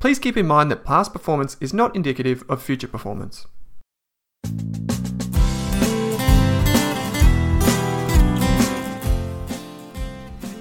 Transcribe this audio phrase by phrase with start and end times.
[0.00, 3.46] please keep in mind that past performance is not indicative of future performance.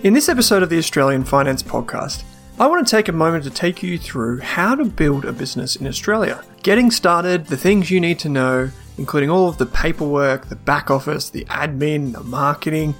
[0.01, 2.23] In this episode of the Australian Finance Podcast,
[2.59, 5.77] I want to take a moment to take you through how to build a business
[5.77, 6.43] in Australia.
[6.61, 10.91] Getting started, the things you need to know, including all of the paperwork, the back
[10.91, 12.95] office, the admin, the marketing,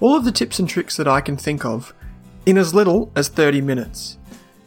[0.00, 1.94] all of the tips and tricks that I can think of
[2.44, 4.17] in as little as 30 minutes.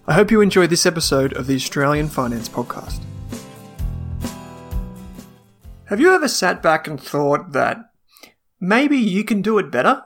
[0.08, 3.04] I hope you enjoy this episode of the Australian Finance Podcast.
[5.86, 7.78] Have you ever sat back and thought that
[8.60, 10.02] maybe you can do it better?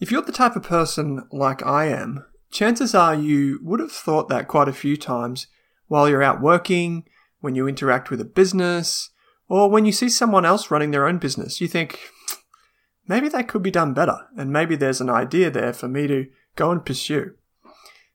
[0.00, 4.28] If you're the type of person like I am, chances are you would have thought
[4.28, 5.46] that quite a few times
[5.86, 7.04] while you're out working,
[7.38, 9.10] when you interact with a business,
[9.48, 11.60] or when you see someone else running their own business.
[11.60, 12.00] You think,
[13.06, 16.26] maybe that could be done better, and maybe there's an idea there for me to
[16.56, 17.34] go and pursue.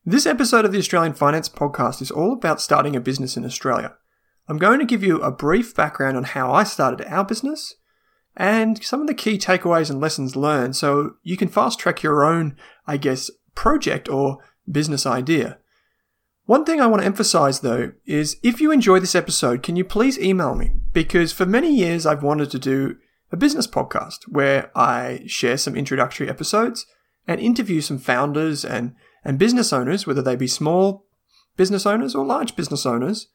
[0.05, 3.93] This episode of the Australian Finance Podcast is all about starting a business in Australia.
[4.49, 7.75] I'm going to give you a brief background on how I started our business
[8.35, 12.25] and some of the key takeaways and lessons learned so you can fast track your
[12.25, 15.59] own, I guess, project or business idea.
[16.47, 19.85] One thing I want to emphasize though is if you enjoy this episode, can you
[19.85, 20.71] please email me?
[20.91, 22.97] Because for many years I've wanted to do
[23.31, 26.85] a business podcast where I share some introductory episodes
[27.25, 31.05] and interview some founders and and business owners, whether they be small
[31.55, 33.27] business owners or large business owners,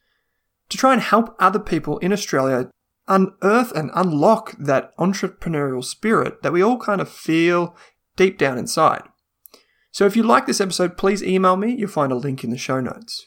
[0.69, 2.71] to try and help other people in Australia
[3.07, 7.75] unearth and unlock that entrepreneurial spirit that we all kind of feel
[8.17, 9.03] deep down inside.
[9.91, 11.75] So if you like this episode, please email me.
[11.75, 13.27] You'll find a link in the show notes.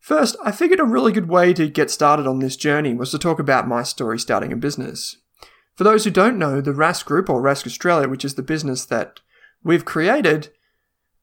[0.00, 3.18] First, I figured a really good way to get started on this journey was to
[3.18, 5.16] talk about my story starting a business.
[5.76, 8.84] For those who don't know, the Rask Group or Rask Australia, which is the business
[8.86, 9.20] that
[9.62, 10.50] we've created,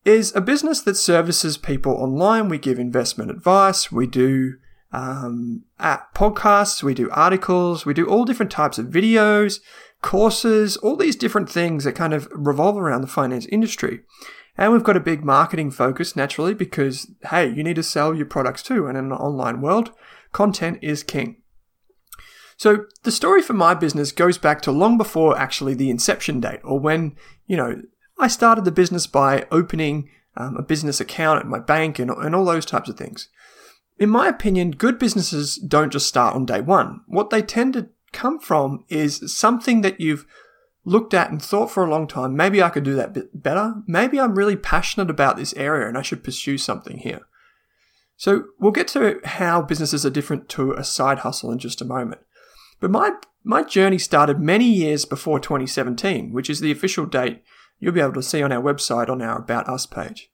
[0.10, 2.50] is a business that services people online.
[2.50, 4.56] We give investment advice, we do
[4.92, 9.60] um, podcasts, we do articles, we do all different types of videos,
[10.02, 14.02] courses, all these different things that kind of revolve around the finance industry.
[14.58, 18.26] And we've got a big marketing focus naturally because, hey, you need to sell your
[18.26, 18.88] products too.
[18.88, 19.92] And in an online world,
[20.34, 21.38] content is king.
[22.58, 26.60] So the story for my business goes back to long before actually the inception date
[26.64, 27.16] or when,
[27.48, 27.84] you know,
[28.20, 32.36] I started the business by opening um, a business account at my bank and, and
[32.36, 33.30] all those types of things.
[33.98, 37.02] In my opinion, good businesses don't just start on day one.
[37.08, 40.26] What they tend to come from is something that you've
[40.86, 42.36] looked at and thought for a long time.
[42.36, 43.76] Maybe I could do that bit better.
[43.88, 47.22] Maybe I'm really passionate about this area and I should pursue something here.
[48.16, 51.86] So we'll get to how businesses are different to a side hustle in just a
[51.86, 52.22] moment.
[52.80, 53.12] But my
[53.44, 57.42] my journey started many years before 2017, which is the official date
[57.80, 60.30] you'll be able to see on our website on our About Us page.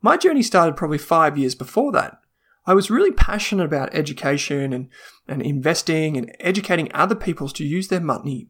[0.00, 2.20] My journey started probably five years before that.
[2.66, 4.88] I was really passionate about education and,
[5.26, 8.48] and investing and educating other people to use their money,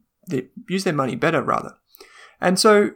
[0.67, 1.75] use their money better rather.
[2.41, 2.91] And so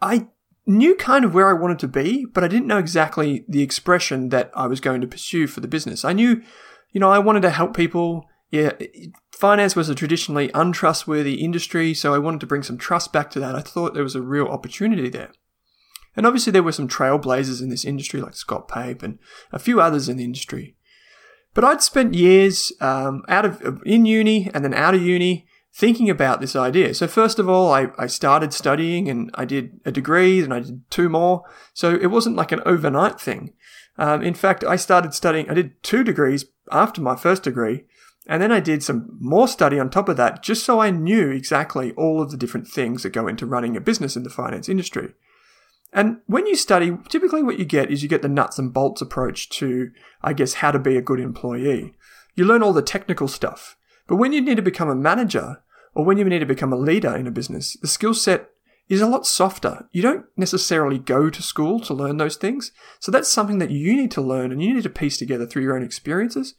[0.00, 0.28] I
[0.66, 4.28] knew kind of where I wanted to be, but I didn't know exactly the expression
[4.28, 6.04] that I was going to pursue for the business.
[6.04, 6.42] I knew,
[6.90, 8.26] you know, I wanted to help people.
[8.50, 8.72] Yeah,
[9.42, 13.40] finance was a traditionally untrustworthy industry, so I wanted to bring some trust back to
[13.40, 13.56] that.
[13.56, 15.32] I thought there was a real opportunity there.
[16.14, 19.18] And obviously, there were some trailblazers in this industry, like Scott Pape and
[19.50, 20.76] a few others in the industry.
[21.54, 26.08] But I'd spent years um, out of in uni and then out of uni thinking
[26.08, 26.94] about this idea.
[26.94, 30.60] So first of all, I, I started studying and I did a degree and I
[30.60, 31.42] did two more.
[31.74, 33.54] So it wasn't like an overnight thing.
[33.98, 35.50] Um, in fact, I started studying.
[35.50, 37.86] I did two degrees after my first degree,
[38.26, 41.30] and then I did some more study on top of that just so I knew
[41.30, 44.68] exactly all of the different things that go into running a business in the finance
[44.68, 45.14] industry.
[45.92, 49.02] And when you study, typically what you get is you get the nuts and bolts
[49.02, 49.90] approach to,
[50.22, 51.94] I guess, how to be a good employee.
[52.34, 53.76] You learn all the technical stuff.
[54.06, 55.62] But when you need to become a manager
[55.94, 58.48] or when you need to become a leader in a business, the skill set
[58.88, 59.88] is a lot softer.
[59.92, 62.72] You don't necessarily go to school to learn those things.
[63.00, 65.62] So that's something that you need to learn and you need to piece together through
[65.62, 66.54] your own experiences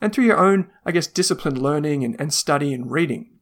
[0.00, 3.38] and through your own, I guess, disciplined learning and, and study and reading.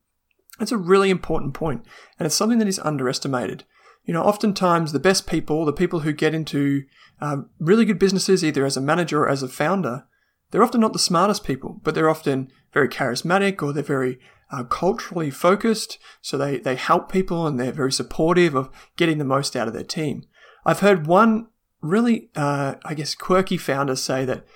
[0.59, 1.85] That's a really important point,
[2.19, 3.65] and it's something that is underestimated.
[4.05, 6.85] You know, oftentimes the best people, the people who get into
[7.21, 10.05] uh, really good businesses, either as a manager or as a founder,
[10.51, 14.19] they're often not the smartest people, but they're often very charismatic or they're very
[14.51, 15.99] uh, culturally focused.
[16.21, 19.75] So they, they help people and they're very supportive of getting the most out of
[19.75, 20.25] their team.
[20.65, 21.49] I've heard one
[21.81, 24.47] really, uh, I guess, quirky founder say that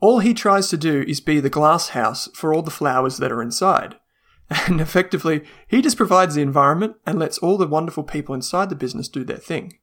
[0.00, 3.32] all he tries to do is be the glass house for all the flowers that
[3.32, 3.96] are inside.
[4.68, 8.76] And effectively, he just provides the environment and lets all the wonderful people inside the
[8.76, 9.78] business do their thing.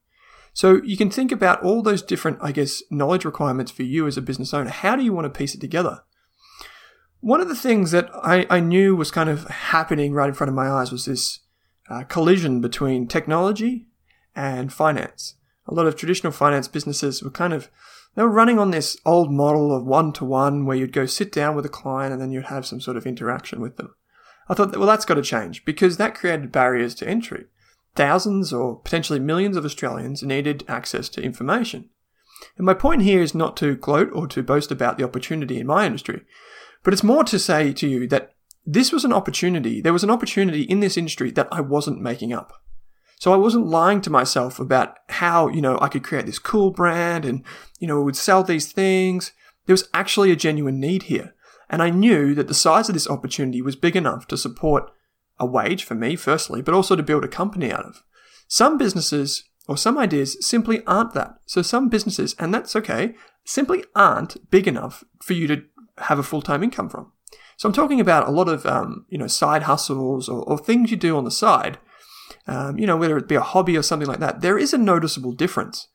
[0.54, 4.18] So you can think about all those different, I guess, knowledge requirements for you as
[4.18, 4.70] a business owner.
[4.70, 6.04] How do you want to piece it together?
[7.20, 10.50] One of the things that I, I knew was kind of happening right in front
[10.50, 11.40] of my eyes was this
[11.90, 13.88] uh, collision between technology
[14.36, 15.36] and finance.
[15.68, 17.70] A lot of traditional finance businesses were kind of
[18.16, 21.32] they were running on this old model of one to one where you'd go sit
[21.32, 23.96] down with a client and then you'd have some sort of interaction with them.
[24.48, 27.46] I thought, well, that's got to change because that created barriers to entry.
[27.96, 31.90] Thousands or potentially millions of Australians needed access to information.
[32.58, 35.68] And my point here is not to gloat or to boast about the opportunity in
[35.68, 36.24] my industry,
[36.84, 38.34] but it's more to say to you that
[38.66, 39.82] this was an opportunity.
[39.82, 42.54] There was an opportunity in this industry that I wasn't making up.
[43.24, 46.72] So I wasn't lying to myself about how, you know, I could create this cool
[46.72, 47.42] brand and,
[47.80, 49.32] you know, would sell these things.
[49.66, 51.34] There was actually a genuine need here.
[51.70, 54.92] And I knew that the size of this opportunity was big enough to support
[55.40, 58.04] a wage for me, firstly, but also to build a company out of.
[58.50, 61.36] Some businesses or some ideas simply aren't that.
[61.46, 63.16] So some businesses, and that's okay,
[63.46, 65.64] simply aren't big enough for you to
[66.00, 67.14] have a full-time income from.
[67.56, 70.92] So I'm talking about a lot of, um, you know, side hustles or, or, things
[70.92, 71.78] you do on the side,
[72.48, 74.42] um, you know, whether it be a hobby or something like that.
[74.42, 75.88] There is a noticeable difference.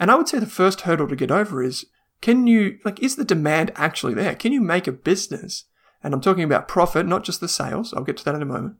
[0.00, 1.86] And I would say the first hurdle to get over is,
[2.20, 4.34] can you, like, is the demand actually there?
[4.34, 5.64] Can you make a business?
[6.02, 7.92] And I'm talking about profit, not just the sales.
[7.94, 8.76] I'll get to that in a moment.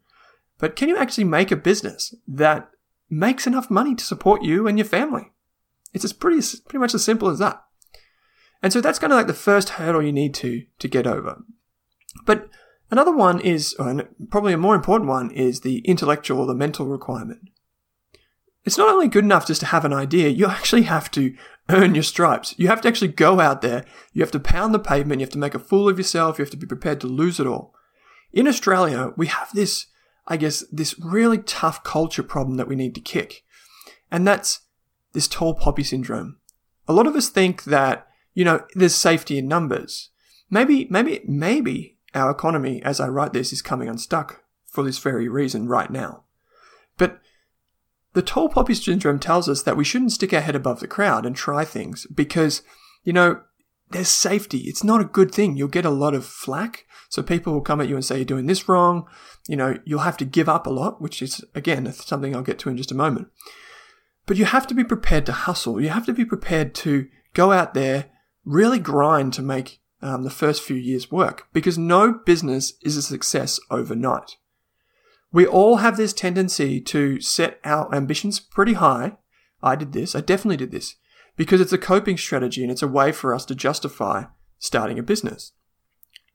[0.59, 2.71] But can you actually make a business that
[3.11, 5.33] makes enough money to support you and your family?
[5.93, 7.63] It's as pretty, pretty much as simple as that.
[8.63, 11.43] And so that's kind of like the first hurdle you need to, to get over.
[12.25, 12.49] But
[12.93, 13.75] another one is,
[14.31, 17.49] probably a more important one, is the intellectual or the mental requirement.
[18.65, 21.35] It's not only good enough just to have an idea, you actually have to
[21.69, 22.55] earn your stripes.
[22.57, 25.33] You have to actually go out there, you have to pound the pavement, you have
[25.33, 27.75] to make a fool of yourself, you have to be prepared to lose it all.
[28.33, 29.87] In Australia, we have this
[30.27, 33.45] I guess, this really tough culture problem that we need to kick.
[34.11, 34.61] And that's
[35.13, 36.39] this tall poppy syndrome.
[36.87, 40.11] A lot of us think that, you know, there's safety in numbers.
[40.51, 45.29] Maybe, maybe, maybe our economy, as I write this, is coming unstuck for this very
[45.29, 46.25] reason right now.
[46.99, 47.21] But
[48.13, 51.25] the tall poppy syndrome tells us that we shouldn't stick our head above the crowd
[51.25, 52.63] and try things because,
[53.05, 53.43] you know,
[53.91, 54.61] there's safety.
[54.61, 55.57] It's not a good thing.
[55.57, 56.87] You'll get a lot of flack.
[57.09, 59.07] So people will come at you and say you're doing this wrong.
[59.47, 62.59] You know, you'll have to give up a lot, which is, again, something I'll get
[62.61, 63.29] to in just a moment.
[64.25, 65.81] But you have to be prepared to hustle.
[65.81, 68.07] You have to be prepared to go out there,
[68.45, 73.03] really grind to make um, the first few years work because no business is a
[73.03, 74.37] success overnight.
[75.33, 79.17] We all have this tendency to set our ambitions pretty high.
[79.63, 80.15] I did this.
[80.15, 80.97] I definitely did this
[81.37, 84.25] because it's a coping strategy and it's a way for us to justify
[84.59, 85.53] starting a business.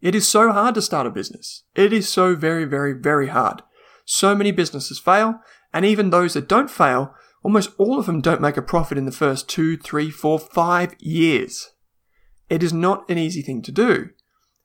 [0.02, 1.64] It is so hard to start a business.
[1.76, 3.62] It is so very, very, very hard.
[4.06, 5.40] So many businesses fail,
[5.74, 9.06] and even those that don't fail, almost all of them don't make a profit in
[9.06, 11.72] the first two, three, four, five years.
[12.50, 14.10] It is not an easy thing to do.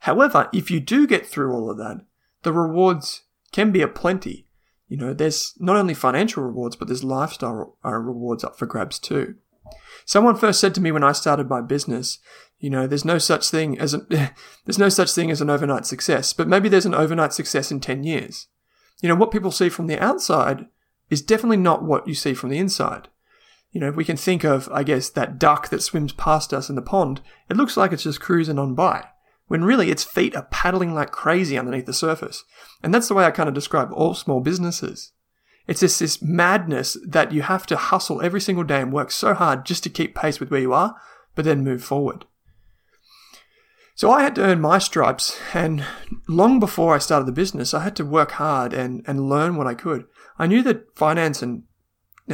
[0.00, 2.05] However, if you do get through all of that,
[2.43, 4.46] the rewards can be a plenty.
[4.89, 8.98] You know, there's not only financial rewards, but there's lifestyle uh, rewards up for grabs
[8.98, 9.36] too.
[10.05, 12.19] Someone first said to me when I started my business,
[12.58, 13.98] you know, there's no such thing as a,
[14.65, 17.81] there's no such thing as an overnight success, but maybe there's an overnight success in
[17.81, 18.48] 10 years.
[19.01, 20.67] You know, what people see from the outside
[21.10, 23.08] is definitely not what you see from the inside.
[23.72, 26.76] You know, we can think of, I guess, that duck that swims past us in
[26.76, 29.06] the pond, it looks like it's just cruising on by,
[29.48, 32.44] when really its feet are paddling like crazy underneath the surface.
[32.82, 35.12] And that's the way I kind of describe all small businesses.
[35.67, 39.32] It's just this madness that you have to hustle every single day and work so
[39.32, 40.96] hard just to keep pace with where you are,
[41.34, 42.26] but then move forward.
[43.94, 45.84] So I had to earn my stripes, and
[46.26, 49.67] long before I started the business, I had to work hard and, and learn what
[49.67, 50.06] I could.
[50.38, 51.64] I knew that finance and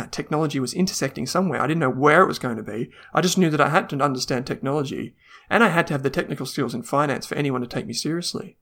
[0.06, 1.60] technology was intersecting somewhere.
[1.60, 2.90] I didn't know where it was going to be.
[3.12, 5.14] I just knew that I had to understand technology,
[5.50, 7.92] and I had to have the technical skills in finance for anyone to take me
[7.92, 8.56] seriously.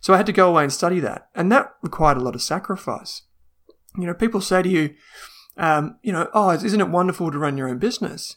[0.00, 2.42] So I had to go away and study that, and that required a lot of
[2.42, 3.22] sacrifice.
[3.96, 4.94] You know, people say to you,
[5.56, 8.36] um, you know, oh, isn't it wonderful to run your own business?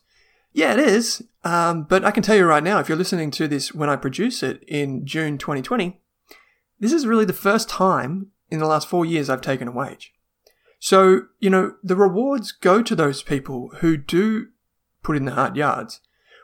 [0.53, 1.21] Yeah, it is.
[1.43, 3.95] Um, but I can tell you right now, if you're listening to this when I
[3.95, 5.99] produce it in June 2020,
[6.79, 10.13] this is really the first time in the last four years I've taken a wage.
[10.79, 14.47] So, you know, the rewards go to those people who do
[15.03, 16.01] put in the hard yards.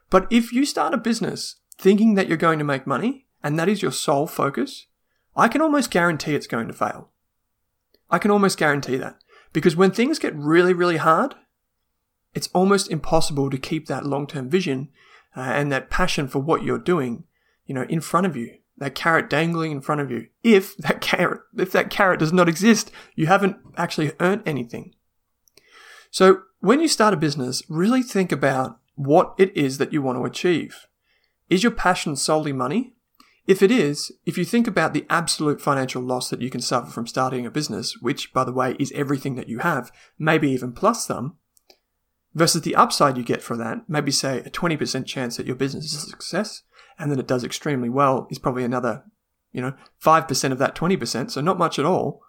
[0.10, 3.70] But if you start a business thinking that you're going to make money and that
[3.70, 4.88] is your sole focus,
[5.36, 7.10] I can almost guarantee it's going to fail.
[8.10, 9.18] I can almost guarantee that.
[9.54, 11.36] Because when things get really, really hard,
[12.34, 14.90] it's almost impossible to keep that long term vision
[15.36, 17.26] uh, and that passion for what you're doing,
[17.66, 18.58] you know, in front of you.
[18.82, 20.26] That carrot dangling in front of you.
[20.44, 24.96] If that carrot, if that carrot does not exist, you haven't actually earned anything.
[26.10, 30.18] So when you start a business, really think about what it is that you want
[30.18, 30.88] to achieve.
[31.48, 32.96] Is your passion solely money?
[33.46, 36.90] If it is, if you think about the absolute financial loss that you can suffer
[36.90, 40.72] from starting a business, which, by the way, is everything that you have, maybe even
[40.72, 41.38] plus some,
[42.34, 45.86] versus the upside you get for that, maybe say a 20% chance that your business
[45.86, 46.64] is a success
[46.98, 49.04] and that it does extremely well is probably another,
[49.52, 52.22] you know, 5% of that 20%, so not much at all.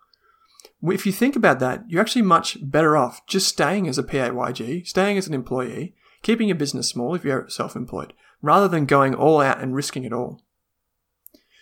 [0.82, 4.86] If you think about that, you're actually much better off just staying as a PAYG,
[4.86, 9.14] staying as an employee, keeping your business small if you're self employed, rather than going
[9.14, 10.42] all out and risking it all.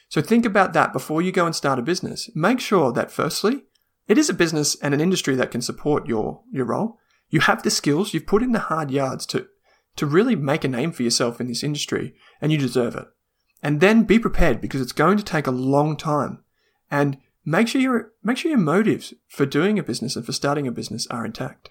[0.08, 2.30] So think about that before you go and start a business.
[2.34, 3.64] Make sure that firstly,
[4.08, 6.98] it is a business and an industry that can support your, your role.
[7.28, 9.46] You have the skills, you've put in the hard yards to,
[10.00, 13.06] to really make a name for yourself in this industry, and you deserve it.
[13.62, 16.42] And then be prepared because it's going to take a long time.
[16.90, 20.66] And make sure your make sure your motives for doing a business and for starting
[20.66, 21.68] a business are intact.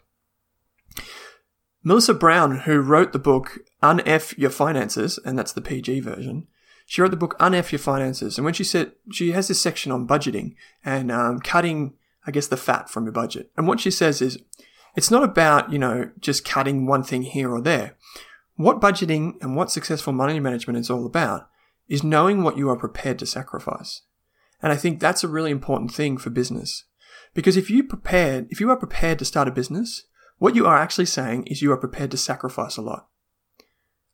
[1.82, 6.46] Melissa Browne, who wrote the book Unf Your Finances, and that's the PG version,
[6.86, 8.38] she wrote the book Unf Your Finances.
[8.38, 10.54] And when she said she has this section on budgeting
[10.86, 11.96] and um, cutting,
[12.28, 13.50] I guess, the fat from your budget.
[13.58, 14.38] And what she says is,
[15.00, 17.96] it's not about, you know, just cutting one thing here or there.
[18.58, 21.48] What budgeting and what successful money management is all about
[21.88, 24.02] is knowing what you are prepared to sacrifice.
[24.62, 26.84] And I think that's a really important thing for business.
[27.34, 30.04] Because if you prepared, if you are prepared to start a business,
[30.38, 33.08] what you are actually saying is you are prepared to sacrifice a lot.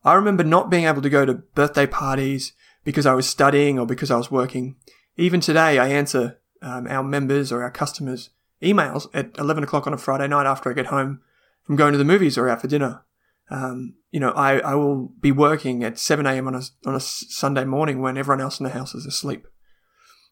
[0.03, 3.87] I remember not being able to go to birthday parties because I was studying or
[3.87, 4.75] because I was working.
[5.17, 8.29] Even today, I answer um, our members or our customers'
[8.65, 11.21] emails at 11 o'clock on a Friday night after I get home
[11.63, 13.03] from going to the movies or out for dinner.
[13.49, 16.47] Um, you know, I, I will be working at 7 a.m.
[16.47, 19.47] on a, on a Sunday morning when everyone else in the house is asleep.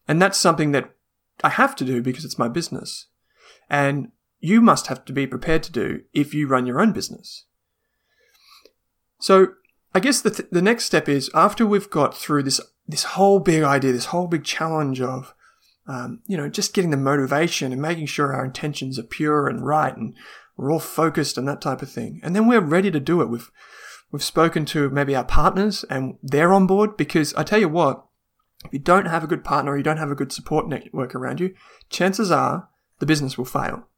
[0.08, 0.90] And that's something that
[1.42, 3.06] I have to do because it's my business.
[3.70, 4.08] And
[4.40, 7.46] you must have to be prepared to do if you run your own business.
[9.20, 9.48] So
[9.94, 13.38] I guess the, th- the next step is after we've got through this, this whole
[13.38, 15.34] big idea, this whole big challenge of,
[15.86, 19.66] um, you know, just getting the motivation and making sure our intentions are pure and
[19.66, 20.14] right and
[20.56, 22.20] we're all focused and that type of thing.
[22.22, 23.28] And then we're ready to do it.
[23.28, 23.50] We've,
[24.10, 28.04] we've spoken to maybe our partners and they're on board because I tell you what,
[28.64, 31.14] if you don't have a good partner or you don't have a good support network
[31.14, 31.54] around you,
[31.90, 33.88] chances are the business will fail.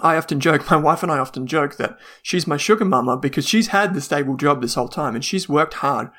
[0.00, 3.46] I often joke, my wife and I often joke that she's my sugar mama because
[3.46, 6.10] she's had the stable job this whole time and she's worked hard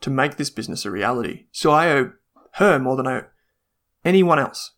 [0.00, 1.46] to make this business a reality.
[1.52, 2.12] So I owe
[2.54, 3.24] her more than I
[4.06, 4.72] anyone else.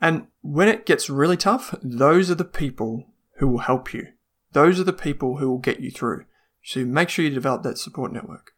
[0.00, 3.06] And when it gets really tough, those are the people
[3.38, 4.08] who will help you.
[4.52, 6.24] Those are the people who will get you through.
[6.62, 8.52] So make sure you develop that support network.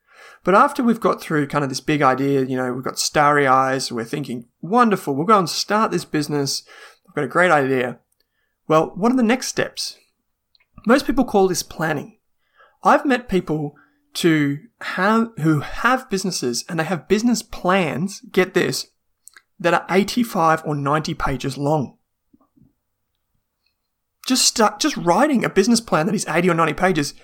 [0.45, 3.47] But after we've got through kind of this big idea, you know, we've got starry
[3.47, 6.65] eyes, we're thinking, wonderful, we'll go and start this business.
[7.07, 7.99] We've got a great idea.
[8.67, 9.97] Well, what are the next steps?
[10.87, 12.19] Most people call this planning.
[12.83, 13.75] I've met people
[14.15, 18.89] to have, who have businesses and they have business plans, get this,
[19.59, 21.97] that are 85 or 90 pages long.
[24.27, 27.15] Just start, just writing a business plan that is 80 or 90 pages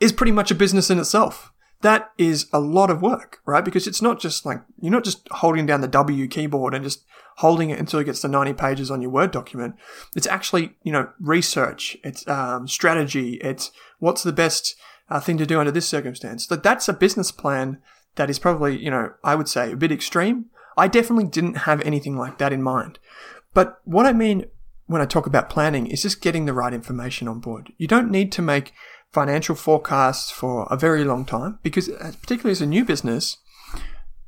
[0.00, 1.52] is pretty much a business in itself
[1.82, 3.64] that is a lot of work, right?
[3.64, 7.04] Because it's not just like, you're not just holding down the W keyboard and just
[7.38, 9.74] holding it until it gets to 90 pages on your Word document.
[10.16, 14.76] It's actually, you know, research, it's um, strategy, it's what's the best
[15.10, 16.46] uh, thing to do under this circumstance.
[16.46, 17.78] So that's a business plan
[18.14, 20.46] that is probably, you know, I would say a bit extreme.
[20.76, 22.98] I definitely didn't have anything like that in mind.
[23.54, 24.46] But what I mean
[24.86, 27.72] when I talk about planning is just getting the right information on board.
[27.78, 28.72] You don't need to make
[29.12, 33.38] financial forecasts for a very long time because, uh, particularly as a new business,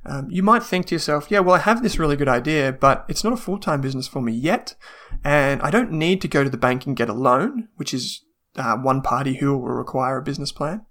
[0.07, 3.07] um, you might think to yourself, yeah, well, I have this really good idea, but
[3.09, 4.75] it's not a full time business for me yet.
[5.23, 8.23] And I don't need to go to the bank and get a loan, which is
[8.57, 10.85] uh, one party who will require a business plan.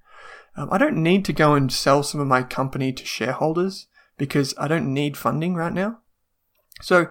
[0.55, 3.88] Um, I don't need to go and sell some of my company to shareholders
[4.24, 6.00] because I don't need funding right now.
[6.82, 7.08] So,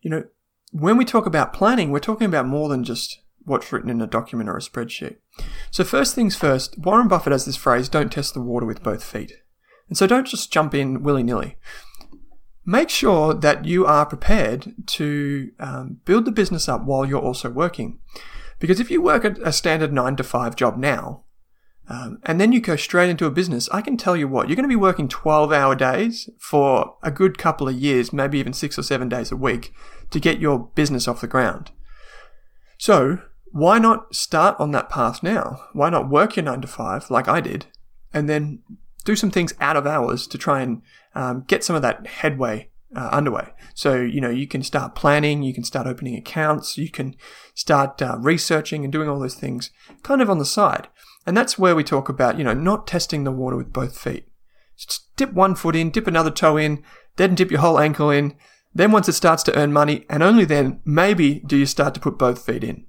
[0.00, 0.22] you know,
[0.70, 4.06] when we talk about planning, we're talking about more than just what's written in a
[4.06, 5.16] document or a spreadsheet.
[5.72, 9.02] So, first things first, Warren Buffett has this phrase don't test the water with both
[9.02, 9.32] feet.
[9.88, 11.56] And so, don't just jump in willy nilly.
[12.64, 17.50] Make sure that you are prepared to um, build the business up while you're also
[17.50, 17.98] working.
[18.60, 21.24] Because if you work at a standard nine to five job now,
[21.88, 24.56] um, and then you go straight into a business, I can tell you what, you're
[24.56, 28.52] going to be working 12 hour days for a good couple of years, maybe even
[28.52, 29.72] six or seven days a week
[30.10, 31.70] to get your business off the ground.
[32.76, 35.62] So, why not start on that path now?
[35.72, 37.66] Why not work your nine to five like I did
[38.12, 38.62] and then
[39.04, 40.82] do some things out of hours to try and
[41.14, 43.52] um, get some of that headway uh, underway.
[43.74, 47.16] So, you know, you can start planning, you can start opening accounts, you can
[47.54, 49.70] start uh, researching and doing all those things
[50.02, 50.88] kind of on the side.
[51.28, 54.28] And that's where we talk about, you know, not testing the water with both feet.
[54.78, 56.82] Just dip one foot in, dip another toe in,
[57.16, 58.34] then dip your whole ankle in.
[58.74, 62.00] Then once it starts to earn money, and only then, maybe do you start to
[62.00, 62.86] put both feet in.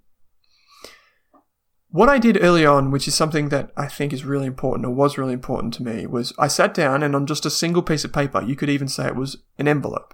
[1.89, 4.91] What I did early on, which is something that I think is really important or
[4.91, 8.05] was really important to me, was I sat down and on just a single piece
[8.05, 10.13] of paper, you could even say it was an envelope,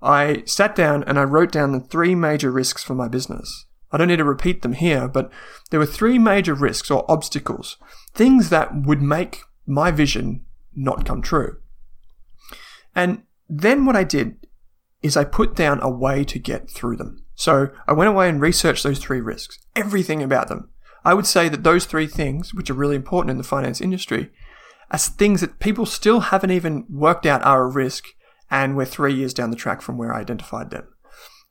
[0.00, 3.66] I sat down and I wrote down the three major risks for my business.
[3.94, 5.30] I don't need to repeat them here, but
[5.70, 7.76] there were three major risks or obstacles,
[8.12, 11.58] things that would make my vision not come true.
[12.92, 14.48] And then what I did
[15.00, 17.24] is I put down a way to get through them.
[17.36, 20.70] So I went away and researched those three risks, everything about them.
[21.04, 24.32] I would say that those three things, which are really important in the finance industry,
[24.90, 28.06] are things that people still haven't even worked out are a risk,
[28.50, 30.88] and we're three years down the track from where I identified them.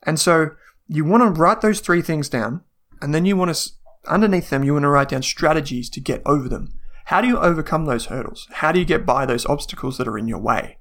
[0.02, 0.50] And so
[0.86, 2.62] you want to write those three things down,
[3.00, 3.70] and then you want to,
[4.06, 6.72] underneath them, you want to write down strategies to get over them.
[7.06, 8.48] How do you overcome those hurdles?
[8.52, 10.78] How do you get by those obstacles that are in your way?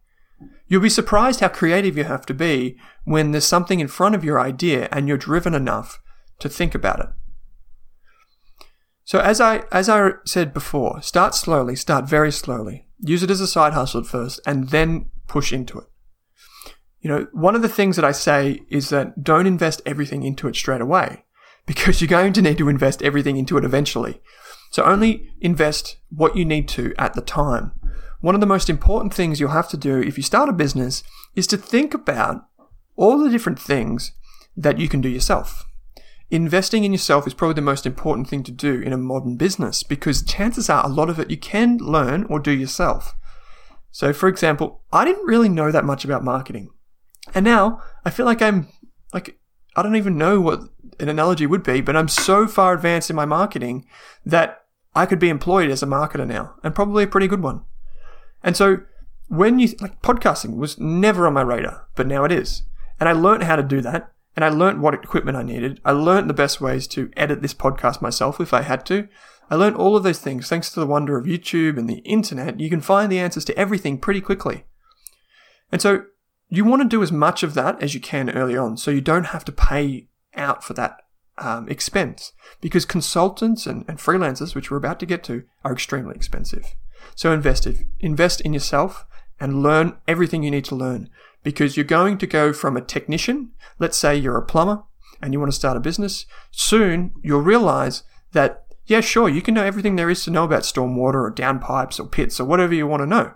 [0.68, 4.24] You'll be surprised how creative you have to be when there's something in front of
[4.24, 6.02] your idea and you're driven enough
[6.40, 7.10] to think about it.
[9.06, 12.88] So as I as I said before, start slowly, start very slowly.
[13.00, 15.88] Use it as a side hustle at first and then push into it.
[17.04, 20.48] You know, one of the things that I say is that don't invest everything into
[20.48, 21.26] it straight away
[21.66, 24.22] because you're going to need to invest everything into it eventually.
[24.72, 27.74] So only invest what you need to at the time.
[28.22, 31.04] One of the most important things you'll have to do if you start a business
[31.36, 32.48] is to think about
[32.96, 34.14] all the different things
[34.56, 35.66] that you can do yourself.
[36.32, 39.84] Investing in yourself is probably the most important thing to do in a modern business
[39.84, 43.14] because chances are a lot of it you can learn or do yourself.
[43.92, 46.70] So, for example, I didn't really know that much about marketing.
[47.34, 48.68] And now I feel like I'm
[49.14, 49.38] like
[49.76, 50.62] I don't even know what
[51.00, 53.86] an analogy would be, but I'm so far advanced in my marketing
[54.26, 57.62] that I could be employed as a marketer now, and probably a pretty good one.
[58.44, 58.82] And so
[59.28, 62.64] when you like podcasting was never on my radar, but now it is.
[63.00, 65.82] And I learned how to do that, and I learned what equipment I needed.
[65.84, 69.08] I learned the best ways to edit this podcast myself if I had to.
[69.50, 72.60] I learned all of those things thanks to the wonder of YouTube and the internet.
[72.60, 74.66] You can find the answers to everything pretty quickly.
[75.72, 76.06] And so
[76.58, 79.02] you want to do as much of that as you can early on so you
[79.02, 80.98] don't have to pay out for that
[81.38, 86.16] um, expense because consultants and, and freelancers, which we're about to get to, are extremely
[86.16, 86.76] expensive.
[87.16, 87.68] So invest,
[88.00, 89.06] invest in yourself
[89.40, 91.10] and learn everything you need to learn
[91.44, 94.84] because you're going to go from a technician, let's say you're a plumber
[95.22, 99.54] and you want to start a business, soon you'll realize that, yeah, sure, you can
[99.54, 102.88] know everything there is to know about stormwater or downpipes or pits or whatever you
[102.88, 103.34] want to know.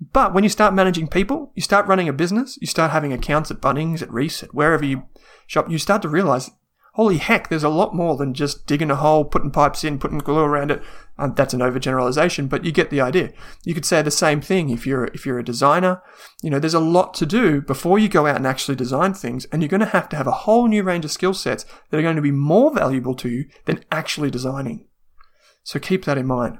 [0.00, 3.50] But when you start managing people, you start running a business, you start having accounts
[3.50, 5.04] at Bunnings, at Reece, at wherever you
[5.46, 6.50] shop, you start to realize,
[6.94, 10.18] holy heck, there's a lot more than just digging a hole, putting pipes in, putting
[10.18, 10.82] glue around it.
[11.18, 13.32] Um, that's an overgeneralization, but you get the idea.
[13.64, 16.02] You could say the same thing if you're if you're a designer.
[16.42, 19.46] You know, there's a lot to do before you go out and actually design things,
[19.46, 21.98] and you're going to have to have a whole new range of skill sets that
[21.98, 24.88] are going to be more valuable to you than actually designing.
[25.64, 26.58] So keep that in mind.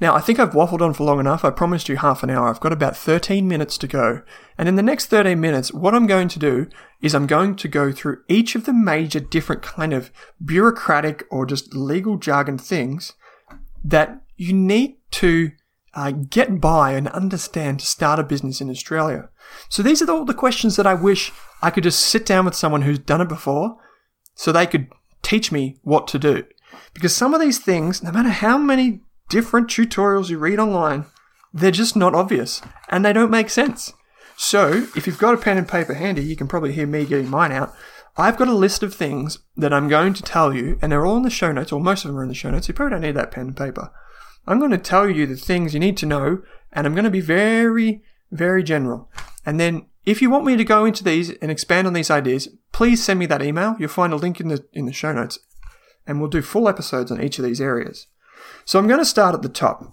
[0.00, 1.44] Now, I think I've waffled on for long enough.
[1.44, 2.48] I promised you half an hour.
[2.48, 4.22] I've got about 13 minutes to go.
[4.58, 6.68] And in the next 13 minutes, what I'm going to do
[7.00, 10.10] is I'm going to go through each of the major different kind of
[10.44, 13.14] bureaucratic or just legal jargon things
[13.84, 15.52] that you need to
[15.94, 19.28] uh, get by and understand to start a business in Australia.
[19.68, 22.54] So these are all the questions that I wish I could just sit down with
[22.54, 23.78] someone who's done it before
[24.34, 24.88] so they could
[25.22, 26.44] teach me what to do.
[26.92, 31.06] Because some of these things, no matter how many different tutorials you read online,
[31.52, 33.92] they're just not obvious and they don't make sense.
[34.36, 37.30] So, if you've got a pen and paper handy, you can probably hear me getting
[37.30, 37.74] mine out.
[38.18, 41.16] I've got a list of things that I'm going to tell you, and they're all
[41.16, 42.68] in the show notes, or most of them are in the show notes.
[42.68, 43.90] You probably don't need that pen and paper.
[44.46, 47.10] I'm going to tell you the things you need to know, and I'm going to
[47.10, 49.10] be very, very general.
[49.44, 52.48] And then, if you want me to go into these and expand on these ideas,
[52.72, 53.76] please send me that email.
[53.78, 55.38] You'll find a link in the in the show notes,
[56.06, 58.06] and we'll do full episodes on each of these areas.
[58.64, 59.92] So I'm going to start at the top.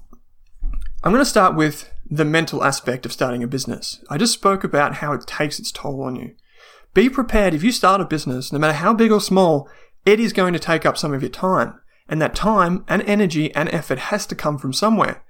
[1.04, 4.04] I'm going to start with the mental aspect of starting a business.
[4.10, 6.36] I just spoke about how it takes its toll on you.
[6.94, 9.68] Be prepared if you start a business, no matter how big or small,
[10.06, 11.80] it is going to take up some of your time.
[12.08, 15.24] And that time and energy and effort has to come from somewhere.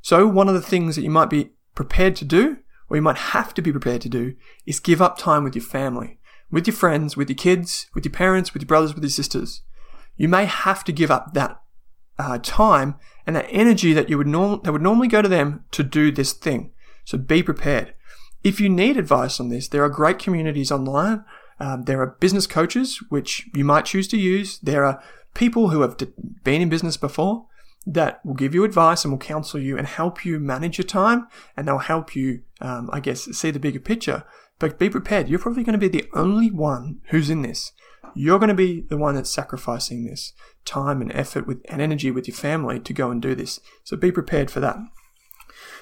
[0.00, 3.16] So one of the things that you might be prepared to do, or you might
[3.16, 4.34] have to be prepared to do,
[4.66, 6.18] is give up time with your family,
[6.50, 9.62] with your friends, with your kids, with your parents, with your brothers, with your sisters.
[10.16, 11.60] You may have to give up that
[12.18, 15.64] uh, time and that energy that you would norm- that would normally go to them
[15.72, 16.72] to do this thing.
[17.04, 17.94] So be prepared.
[18.44, 21.24] If you need advice on this, there are great communities online.
[21.60, 24.58] Um, there are business coaches, which you might choose to use.
[24.58, 25.02] There are
[25.34, 25.96] people who have
[26.44, 27.46] been in business before
[27.86, 31.26] that will give you advice and will counsel you and help you manage your time
[31.56, 34.24] and they'll help you, um, I guess, see the bigger picture.
[34.58, 35.28] But be prepared.
[35.28, 37.72] You're probably going to be the only one who's in this.
[38.14, 40.32] You're going to be the one that's sacrificing this
[40.64, 43.60] time and effort with, and energy with your family to go and do this.
[43.84, 44.76] So be prepared for that.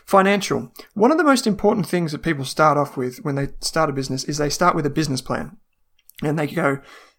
[0.05, 0.73] Financial.
[0.95, 3.93] One of the most important things that people start off with when they start a
[3.93, 5.57] business is they start with a business plan.
[6.23, 6.79] And they go,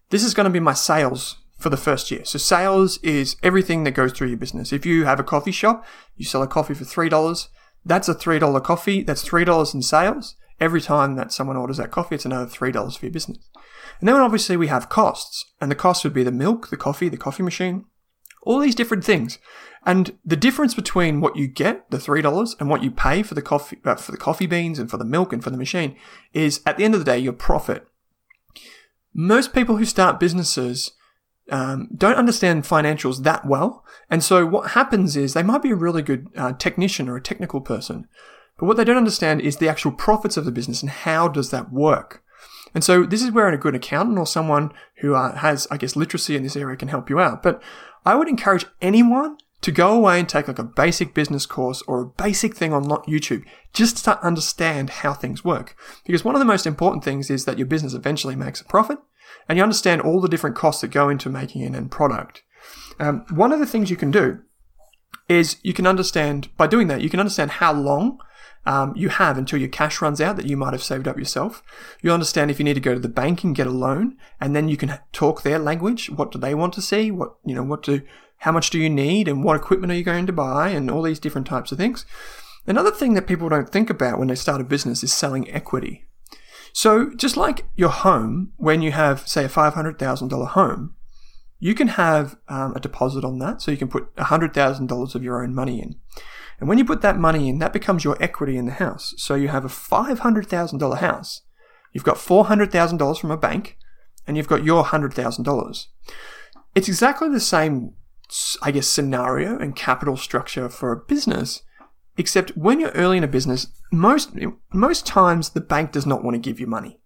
[0.09, 2.23] this is going to be my sales for the first year.
[2.23, 4.71] So sales is everything that goes through your business.
[4.71, 7.47] If you have a coffee shop, you sell a coffee for $3,
[7.87, 9.01] that's a $3 coffee.
[9.01, 10.35] That's $3 in sales.
[10.59, 13.37] Every time that someone orders that coffee, it's another $3 for your business.
[13.99, 17.09] And then obviously we have costs, and the costs would be the milk, the coffee,
[17.09, 17.85] the coffee machine,
[18.43, 19.39] all these different things.
[19.85, 23.35] And the difference between what you get, the three dollars, and what you pay for
[23.35, 25.95] the coffee, uh, for the coffee beans and for the milk and for the machine,
[26.33, 27.87] is at the end of the day your profit.
[29.13, 30.91] Most people who start businesses
[31.49, 35.75] um, don't understand financials that well, and so what happens is they might be a
[35.75, 38.07] really good uh, technician or a technical person,
[38.59, 41.49] but what they don't understand is the actual profits of the business and how does
[41.51, 42.23] that work.
[42.73, 45.95] And so this is where a good accountant or someone who uh, has, I guess,
[45.95, 47.43] literacy in this area can help you out.
[47.43, 47.61] But
[48.05, 52.01] I would encourage anyone to go away and take like a basic business course or
[52.01, 55.75] a basic thing on YouTube just to understand how things work.
[56.05, 58.99] Because one of the most important things is that your business eventually makes a profit
[59.49, 62.43] and you understand all the different costs that go into making an end product.
[62.99, 64.39] Um, one of the things you can do
[65.29, 68.19] is you can understand, by doing that, you can understand how long
[68.65, 71.63] um, you have until your cash runs out that you might have saved up yourself.
[72.01, 74.55] You'll understand if you need to go to the bank and get a loan, and
[74.55, 76.09] then you can talk their language.
[76.09, 77.09] What do they want to see?
[77.09, 77.63] What you know?
[77.63, 78.01] What do?
[78.39, 79.27] How much do you need?
[79.27, 80.69] And what equipment are you going to buy?
[80.69, 82.05] And all these different types of things.
[82.67, 86.05] Another thing that people don't think about when they start a business is selling equity.
[86.73, 90.93] So just like your home, when you have say a five hundred thousand dollar home,
[91.59, 93.61] you can have um, a deposit on that.
[93.61, 95.95] So you can put hundred thousand dollars of your own money in.
[96.59, 99.13] And when you put that money in, that becomes your equity in the house.
[99.17, 101.41] So you have a $500,000 house.
[101.93, 103.77] You've got $400,000 from a bank
[104.25, 105.85] and you've got your $100,000.
[106.73, 107.93] It's exactly the same,
[108.61, 111.61] I guess, scenario and capital structure for a business,
[112.17, 114.31] except when you're early in a business, most,
[114.73, 116.99] most times the bank does not want to give you money.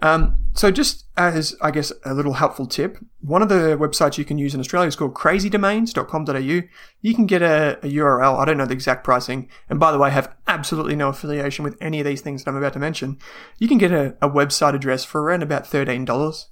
[0.04, 4.26] Um, so just as, I guess, a little helpful tip, one of the websites you
[4.26, 6.68] can use in Australia is called crazydomains.com.au.
[7.02, 8.38] You can get a, a, URL.
[8.38, 9.50] I don't know the exact pricing.
[9.72, 12.52] And by the way, I have absolutely no affiliation with any of these things that
[12.52, 13.18] I'm about to mention.
[13.58, 16.46] You can get a, a website address for around about $13.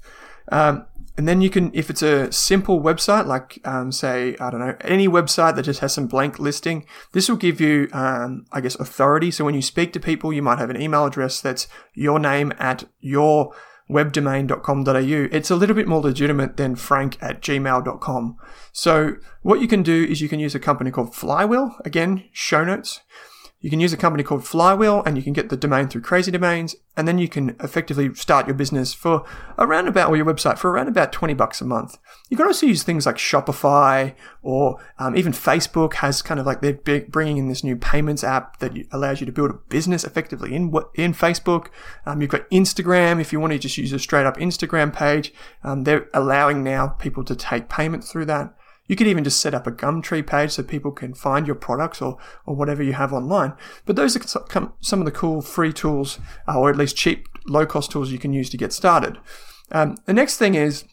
[0.52, 0.86] Um,
[1.18, 4.78] and then you can, if it's a simple website, like um, say, I don't know,
[4.82, 8.76] any website that just has some blank listing, this will give you, um, I guess,
[8.76, 9.30] authority.
[9.30, 12.54] So when you speak to people, you might have an email address that's your name
[12.58, 13.54] at your
[13.90, 15.28] webdomain.com.au.
[15.36, 18.38] It's a little bit more legitimate than frank at gmail.com.
[18.72, 21.76] So what you can do is you can use a company called Flywheel.
[21.84, 23.02] Again, show notes.
[23.62, 26.32] You can use a company called Flywheel and you can get the domain through Crazy
[26.32, 26.78] Domains.
[26.96, 29.26] And then you can effectively start your business for
[29.58, 31.98] around about, or your website for around about 20 bucks a month.
[32.30, 36.62] You can also use things like Shopify or um, even Facebook has kind of like
[36.62, 40.56] they're bringing in this new payments app that allows you to build a business effectively
[40.56, 41.68] in, in Facebook.
[42.06, 43.20] Um, you've got Instagram.
[43.20, 45.34] If you want to just use a straight up Instagram page,
[45.66, 48.54] um, they're allowing now people to take payments through that.
[48.90, 52.02] You could even just set up a Gumtree page so people can find your products
[52.02, 53.54] or, or whatever you have online.
[53.86, 57.68] But those are some of the cool free tools, uh, or at least cheap, low
[57.68, 59.20] cost tools you can use to get started.
[59.72, 60.86] Um, the next thing is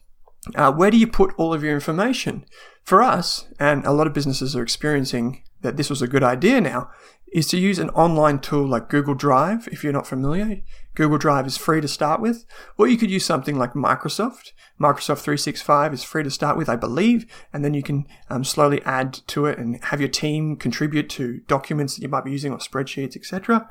[0.54, 2.44] uh, where do you put all of your information?
[2.84, 6.60] For us, and a lot of businesses are experiencing that this was a good idea
[6.60, 6.90] now,
[7.32, 9.68] is to use an online tool like Google Drive.
[9.72, 10.60] If you're not familiar,
[10.96, 12.44] Google Drive is free to start with,
[12.76, 14.52] or you could use something like Microsoft.
[14.80, 18.82] Microsoft 365 is free to start with, I believe, and then you can um, slowly
[18.82, 22.50] add to it and have your team contribute to documents that you might be using
[22.50, 23.70] or spreadsheets, etc.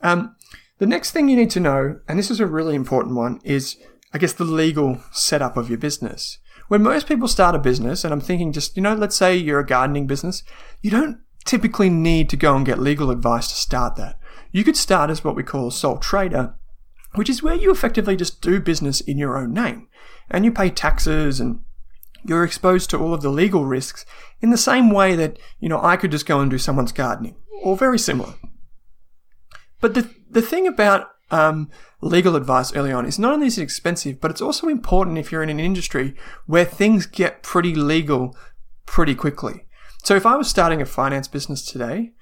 [0.00, 0.36] Um,
[0.78, 3.76] the next thing you need to know, and this is a really important one, is
[4.14, 6.38] I guess the legal setup of your business.
[6.68, 9.58] When most people start a business, and I'm thinking just, you know, let's say you're
[9.58, 10.44] a gardening business,
[10.82, 14.20] you don't typically need to go and get legal advice to start that.
[14.52, 16.54] You could start as what we call a sole trader,
[17.14, 19.88] which is where you effectively just do business in your own name
[20.30, 21.60] and you pay taxes and
[22.24, 24.04] you're exposed to all of the legal risks
[24.40, 27.36] in the same way that, you know, I could just go and do someone's gardening
[27.62, 28.34] or very similar.
[29.80, 31.70] But the, the thing about um,
[32.00, 35.32] legal advice early on is not only is it expensive, but it's also important if
[35.32, 36.14] you're in an industry
[36.46, 38.36] where things get pretty legal
[38.86, 39.66] pretty quickly.
[40.02, 42.12] So if I was starting a finance business today,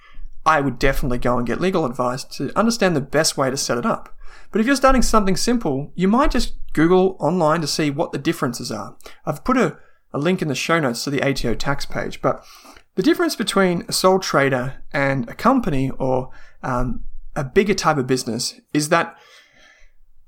[0.44, 3.78] I would definitely go and get legal advice to understand the best way to set
[3.78, 4.14] it up.
[4.50, 8.18] But if you're starting something simple, you might just Google online to see what the
[8.18, 8.96] differences are.
[9.26, 9.78] I've put a,
[10.12, 12.44] a link in the show notes to the ATO tax page, but
[12.94, 16.30] the difference between a sole trader and a company or
[16.62, 17.04] um,
[17.36, 19.16] a bigger type of business is that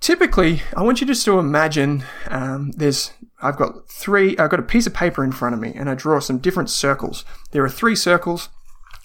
[0.01, 4.65] typically, I want you just to imagine um, there's I've got three, I've got a
[4.65, 7.25] piece of paper in front of me and I draw some different circles.
[7.53, 8.51] There are three circles.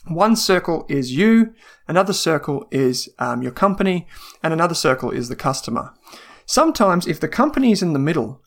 [0.07, 1.53] One circle is you,
[1.87, 4.07] another circle is um, your company,
[4.43, 5.93] and another circle is the customer.
[6.45, 8.41] Sometimes, if the company is in the middle,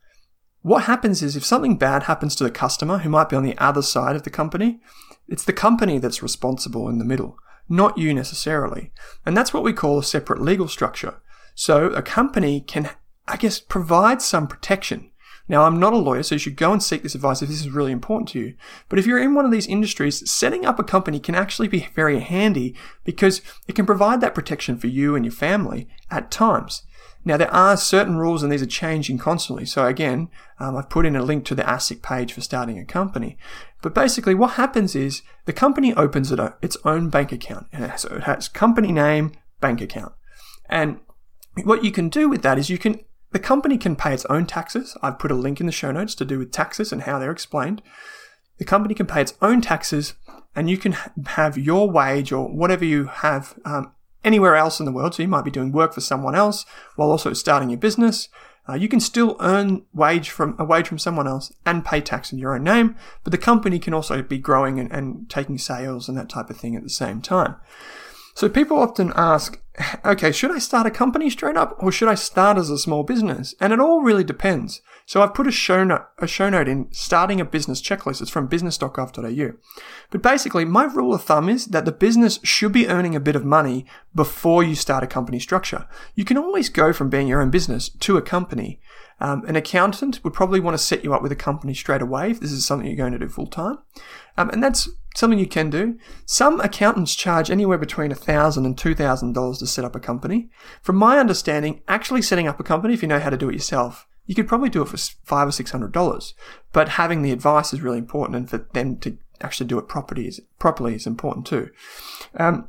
[0.62, 3.58] what happens is if something bad happens to the customer who might be on the
[3.58, 4.80] other side of the company,
[5.26, 7.36] it's the company that's responsible in the middle,
[7.68, 8.92] not you necessarily.
[9.26, 11.20] And that's what we call a separate legal structure.
[11.54, 12.90] So a company can,
[13.26, 15.10] I guess, provide some protection
[15.48, 17.60] now, I'm not a lawyer, so you should go and seek this advice if this
[17.60, 18.54] is really important to you.
[18.90, 21.88] But if you're in one of these industries, setting up a company can actually be
[21.94, 26.82] very handy because it can provide that protection for you and your family at times.
[27.24, 29.64] Now, there are certain rules and these are changing constantly.
[29.64, 30.28] So again,
[30.60, 33.36] um, I've put in a link to the ASIC page for starting a company.
[33.82, 37.66] But basically what happens is the company opens it, its own bank account.
[37.72, 40.12] And so it has company name, bank account.
[40.68, 41.00] And
[41.64, 44.46] what you can do with that is you can the company can pay its own
[44.46, 44.96] taxes.
[45.02, 47.30] I've put a link in the show notes to do with taxes and how they're
[47.30, 47.82] explained.
[48.58, 50.14] The company can pay its own taxes,
[50.56, 50.92] and you can
[51.26, 53.92] have your wage or whatever you have um,
[54.24, 55.14] anywhere else in the world.
[55.14, 56.64] So you might be doing work for someone else
[56.96, 58.28] while also starting your business.
[58.68, 62.32] Uh, you can still earn wage from a wage from someone else and pay tax
[62.32, 66.08] in your own name, but the company can also be growing and, and taking sales
[66.08, 67.56] and that type of thing at the same time.
[68.38, 69.60] So people often ask,
[70.04, 73.02] okay, should I start a company straight up or should I start as a small
[73.02, 73.52] business?
[73.60, 74.80] And it all really depends.
[75.06, 78.22] So I've put a show note, a show note in starting a business checklist.
[78.22, 79.52] It's from business.gov.au.
[80.10, 83.34] But basically, my rule of thumb is that the business should be earning a bit
[83.34, 85.88] of money before you start a company structure.
[86.14, 88.80] You can always go from being your own business to a company.
[89.20, 92.30] Um, an accountant would probably want to set you up with a company straight away
[92.30, 93.78] if this is something you're going to do full time.
[94.36, 95.98] Um, and that's something you can do.
[96.26, 100.48] Some accountants charge anywhere between $1,000 and $2,000 to set up a company.
[100.82, 103.54] From my understanding, actually setting up a company, if you know how to do it
[103.54, 106.34] yourself, you could probably do it for five or six hundred dollars.
[106.72, 110.28] But having the advice is really important, and for them to actually do it properly
[110.28, 111.70] is, properly is important too.
[112.34, 112.68] Um,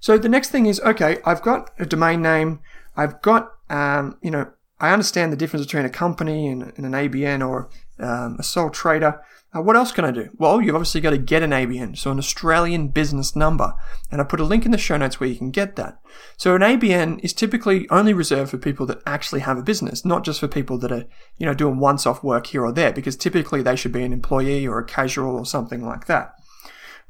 [0.00, 1.18] so the next thing is okay.
[1.24, 2.60] I've got a domain name.
[2.96, 6.92] I've got um, you know I understand the difference between a company and, and an
[6.92, 9.22] ABN or um, a sole trader.
[9.54, 10.30] Uh, what else can I do?
[10.38, 13.74] Well, you've obviously got to get an ABN, so an Australian business number.
[14.10, 16.00] And I put a link in the show notes where you can get that.
[16.38, 20.24] So an ABN is typically only reserved for people that actually have a business, not
[20.24, 21.04] just for people that are,
[21.36, 24.12] you know, doing once off work here or there, because typically they should be an
[24.12, 26.32] employee or a casual or something like that.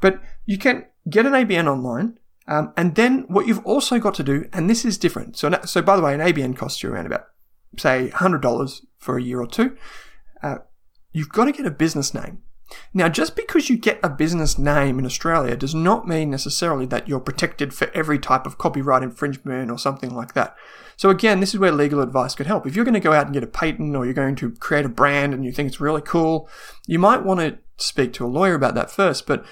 [0.01, 2.19] But you can get an ABN online.
[2.49, 5.37] Um, and then what you've also got to do, and this is different.
[5.37, 7.27] So, so by the way, an ABN costs you around about,
[7.79, 9.77] say, $100 for a year or two.
[11.13, 12.43] You've got to get a business name.
[12.95, 17.09] Now, just because you get a business name in Australia does not mean necessarily that
[17.09, 20.57] you're protected for every type of copyright infringement or something like that.
[20.97, 22.67] So again, this is where legal advice could help.
[22.67, 24.85] If you're going to go out and get a patent or you're going to create
[24.85, 26.49] a brand and you think it's really cool,
[26.87, 29.27] you might want to speak to a lawyer about that first.
[29.27, 29.45] But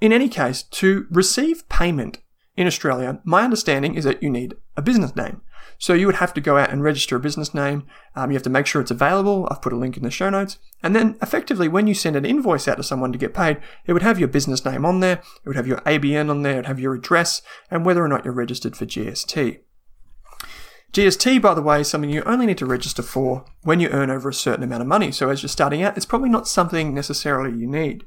[0.00, 2.18] in any case, to receive payment
[2.56, 5.40] in Australia, my understanding is that you need a business name.
[5.78, 7.86] So you would have to go out and register a business name.
[8.14, 9.48] Um, you have to make sure it's available.
[9.50, 10.58] I've put a link in the show notes.
[10.82, 13.92] And then effectively, when you send an invoice out to someone to get paid, it
[13.92, 15.22] would have your business name on there.
[15.44, 16.54] It would have your ABN on there.
[16.54, 19.60] It would have your address and whether or not you're registered for GST.
[20.92, 24.10] GST, by the way, is something you only need to register for when you earn
[24.10, 25.10] over a certain amount of money.
[25.10, 28.04] So as you're starting out, it's probably not something necessarily you need.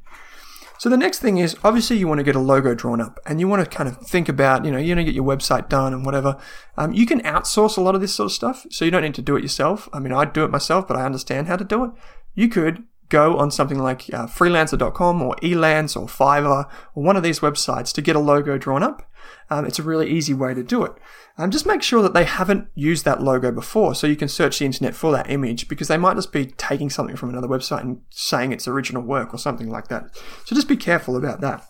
[0.77, 3.39] So the next thing is obviously you want to get a logo drawn up and
[3.39, 5.69] you want to kind of think about, you know, you want to get your website
[5.69, 6.37] done and whatever.
[6.77, 8.65] Um, you can outsource a lot of this sort of stuff.
[8.69, 9.89] So you don't need to do it yourself.
[9.91, 11.91] I mean, I do it myself, but I understand how to do it.
[12.35, 17.23] You could go on something like uh, freelancer.com or Elance or Fiverr or one of
[17.23, 19.09] these websites to get a logo drawn up.
[19.49, 20.93] Um, it's a really easy way to do it.
[21.37, 24.59] Um, just make sure that they haven't used that logo before so you can search
[24.59, 27.81] the internet for that image because they might just be taking something from another website
[27.81, 30.15] and saying it's original work or something like that.
[30.45, 31.65] So just be careful about that.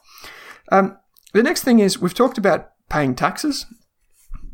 [0.72, 0.98] Um,
[1.34, 3.66] the next thing is we've talked about paying taxes.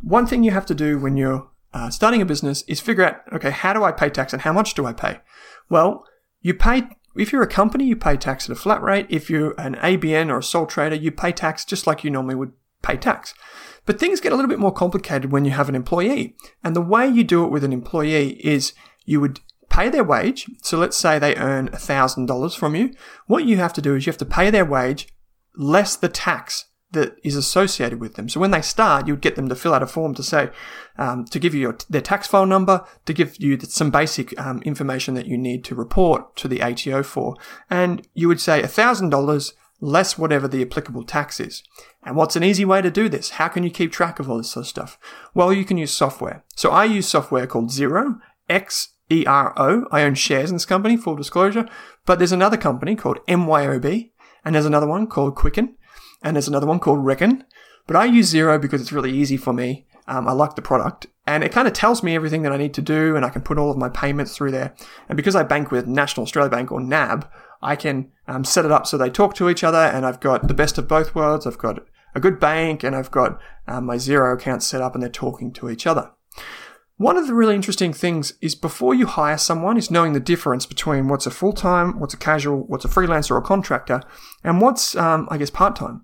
[0.02, 3.22] One thing you have to do when you're uh, starting a business is figure out
[3.32, 5.20] okay, how do I pay tax and how much do I pay?
[5.70, 6.06] Well,
[6.44, 6.84] you pay
[7.16, 9.06] if you're a company, you pay tax at a flat rate.
[9.10, 12.36] If you're an ABN or a sole trader, you pay tax just like you normally
[12.36, 13.34] would pay tax.
[13.86, 16.36] But things get a little bit more complicated when you have an employee.
[16.64, 18.74] And the way you do it with an employee is
[19.06, 20.50] you would pay their wage.
[20.62, 22.94] So let's say they earn $1,000 from you.
[23.28, 25.08] What you have to do is you have to pay their wage
[25.56, 28.30] less the tax that is associated with them.
[28.30, 30.50] So when they start, you would get them to fill out a form to say,
[30.98, 34.62] um, to give you your, their tax file number, to give you some basic um,
[34.64, 37.36] information that you need to report to the ATO for.
[37.70, 41.62] And you would say $1,000 less whatever the applicable tax is.
[42.04, 43.32] And what's an easy way to do this?
[43.32, 44.98] How can you keep track of all this sort of stuff?
[45.34, 46.44] Well, you can use software.
[46.56, 49.86] So I use software called Xero, X E R O.
[49.92, 51.68] I own shares in this company, full disclosure.
[52.06, 54.12] But there's another company called MYOB,
[54.46, 55.76] and there's another one called Quicken
[56.24, 57.44] and there's another one called Reckon.
[57.86, 59.86] But I use Xero because it's really easy for me.
[60.08, 62.74] Um, I like the product and it kind of tells me everything that I need
[62.74, 64.74] to do and I can put all of my payments through there.
[65.08, 67.30] And because I bank with National Australia Bank or NAB,
[67.62, 70.48] I can um, set it up so they talk to each other and I've got
[70.48, 71.48] the best of both worlds.
[71.48, 75.02] I've got a good bank and I've got um, my Xero account set up and
[75.02, 76.12] they're talking to each other.
[76.98, 80.66] One of the really interesting things is before you hire someone is knowing the difference
[80.66, 84.02] between what's a full-time, what's a casual, what's a freelancer or contractor,
[84.44, 86.04] and what's, um, I guess, part-time.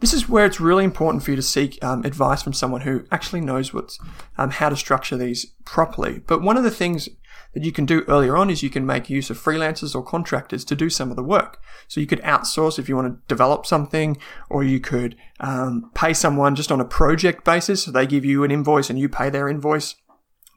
[0.00, 3.04] This is where it's really important for you to seek um, advice from someone who
[3.10, 3.98] actually knows what's
[4.36, 6.20] um, how to structure these properly.
[6.20, 7.08] But one of the things
[7.54, 10.64] that you can do earlier on is you can make use of freelancers or contractors
[10.66, 11.60] to do some of the work.
[11.88, 16.12] So you could outsource if you want to develop something, or you could um, pay
[16.14, 17.82] someone just on a project basis.
[17.82, 19.96] So they give you an invoice and you pay their invoice.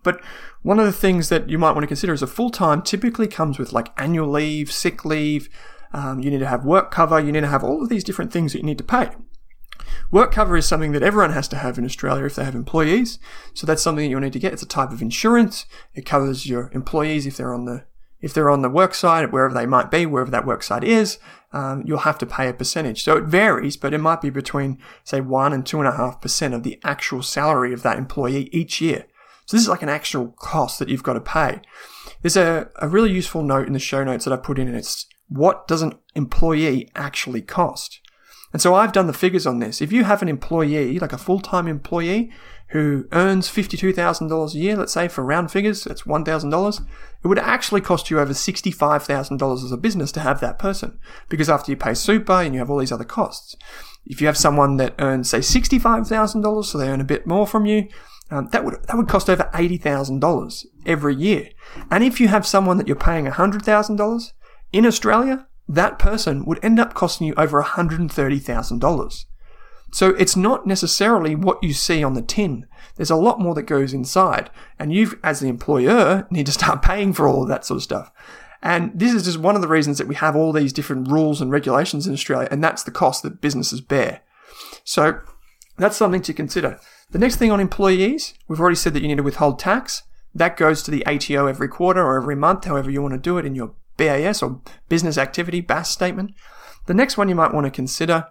[0.03, 0.21] But
[0.61, 3.27] one of the things that you might want to consider is a full time typically
[3.27, 5.49] comes with like annual leave, sick leave.
[5.93, 7.19] Um, you need to have work cover.
[7.19, 9.09] You need to have all of these different things that you need to pay.
[10.11, 13.19] Work cover is something that everyone has to have in Australia if they have employees.
[13.53, 14.53] So that's something that you'll need to get.
[14.53, 15.65] It's a type of insurance.
[15.93, 17.85] It covers your employees if they're on the
[18.21, 21.17] if they're on the work site, wherever they might be, wherever that work site is,
[21.53, 23.03] um, you'll have to pay a percentage.
[23.03, 26.21] So it varies, but it might be between, say, one and two and a half
[26.21, 29.05] percent of the actual salary of that employee each year.
[29.47, 31.61] So this is like an actual cost that you've got to pay.
[32.21, 34.77] There's a, a really useful note in the show notes that I put in, and
[34.77, 38.00] it's what does an employee actually cost?
[38.53, 39.81] And so I've done the figures on this.
[39.81, 42.31] If you have an employee, like a full-time employee,
[42.69, 46.87] who earns $52,000 a year, let's say for round figures, that's $1,000,
[47.23, 50.97] it would actually cost you over $65,000 as a business to have that person.
[51.27, 53.57] Because after you pay super and you have all these other costs.
[54.05, 57.65] If you have someone that earns, say, $65,000, so they earn a bit more from
[57.65, 57.89] you,
[58.31, 61.49] um, that would that would cost over eighty thousand dollars every year.
[61.91, 64.33] And if you have someone that you're paying hundred thousand dollars
[64.71, 69.25] in Australia, that person would end up costing you over $130,000.
[69.93, 72.65] So it's not necessarily what you see on the tin.
[72.95, 74.49] There's a lot more that goes inside.
[74.79, 77.83] And you, as the employer, need to start paying for all of that sort of
[77.83, 78.11] stuff.
[78.61, 81.41] And this is just one of the reasons that we have all these different rules
[81.41, 84.21] and regulations in Australia, and that's the cost that businesses bear.
[84.83, 85.19] So
[85.77, 86.79] that's something to consider.
[87.09, 90.03] The next thing on employees, we've already said that you need to withhold tax.
[90.35, 93.37] That goes to the ATO every quarter or every month, however you want to do
[93.37, 96.33] it in your BAS or business activity BAS statement.
[96.87, 98.27] The next one you might want to consider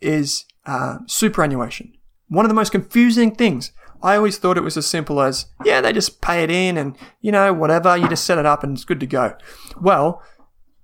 [0.00, 1.92] is uh, superannuation.
[2.28, 3.72] One of the most confusing things.
[4.00, 6.96] I always thought it was as simple as, yeah, they just pay it in and,
[7.20, 9.36] you know, whatever, you just set it up and it's good to go.
[9.80, 10.22] Well,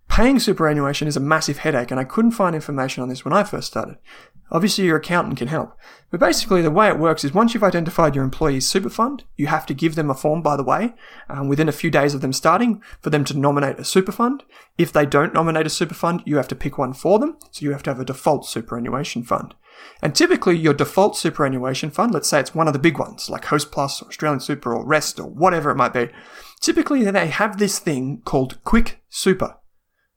[0.09, 3.43] Paying superannuation is a massive headache, and I couldn't find information on this when I
[3.43, 3.97] first started.
[4.51, 5.77] Obviously, your accountant can help.
[6.11, 9.47] But basically, the way it works is once you've identified your employee's super fund, you
[9.49, 10.95] have to give them a form, by the way,
[11.29, 14.45] um, within a few days of them starting for them to nominate a super fund.
[14.79, 17.37] If they don't nominate a super fund, you have to pick one for them.
[17.51, 19.55] So you have to have a default superannuation fund.
[20.03, 23.47] And typically, your default superannuation fund, let's say it's one of the big ones, like
[23.47, 26.11] Hostplus or Australian Super or Rest or whatever it might be,
[26.61, 29.57] typically they have this thing called Quick Super.